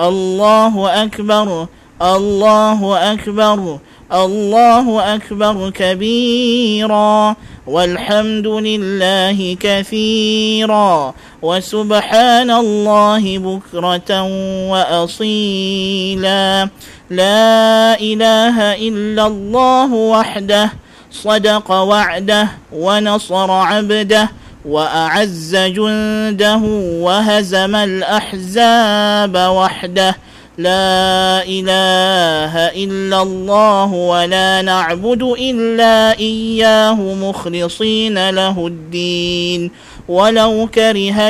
[0.00, 1.66] الله أكبر
[2.02, 3.78] الله أكبر
[4.12, 14.22] الله أكبر كبيرا والحمد لله كثيرا وسبحان الله بكرة
[14.70, 16.68] وأصيلا.
[17.10, 20.72] لا إله إلا الله وحده
[21.10, 24.28] صدق وعده ونصر عبده
[24.66, 26.60] وأعز جنده
[27.00, 30.16] وهزم الأحزاب وحده.
[30.58, 39.70] لا إله إلا الله ولا نعبد إلا إياه مخلصين له الدين.
[40.08, 41.28] ولو كره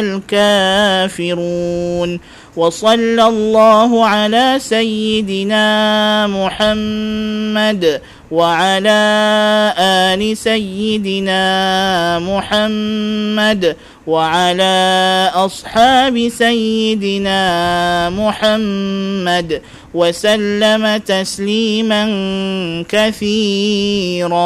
[1.10, 2.20] الكافرون.
[2.56, 9.02] وصلى الله على سيدنا محمد وعلى
[9.78, 11.42] آل سيدنا
[12.18, 14.76] محمد وعلى
[15.34, 17.40] أصحاب سيدنا
[18.10, 19.62] محمد.
[19.94, 22.04] وسلم تسليما
[22.88, 24.36] كثيرا.